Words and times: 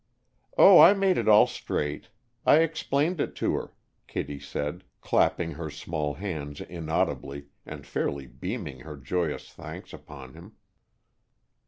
"Oh, 0.57 0.79
I 0.79 0.95
made 0.95 1.19
it 1.19 1.27
all 1.27 1.45
straight. 1.45 2.09
I 2.43 2.61
explained 2.61 3.21
it 3.21 3.35
to 3.35 3.53
her," 3.53 3.75
Kittie 4.07 4.39
said, 4.39 4.83
clapping 4.99 5.51
her 5.51 5.69
small 5.69 6.15
hands 6.15 6.59
inaudibly, 6.59 7.49
and 7.67 7.85
fairly 7.85 8.25
beaming 8.25 8.79
her 8.79 8.97
joyous 8.97 9.53
thanks 9.53 9.93
upon 9.93 10.33
him. 10.33 10.53